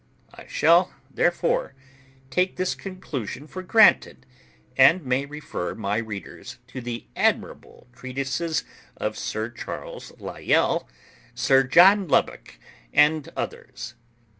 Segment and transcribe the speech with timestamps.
[0.33, 1.75] I shall, therefore,
[2.31, 4.25] take this conclusion for granted,
[4.75, 8.63] and may refer my readers to the admirable treatises
[8.97, 10.89] of Sir Charles Lyell,
[11.35, 12.57] Sir John Lubbock,
[12.91, 13.93] and others.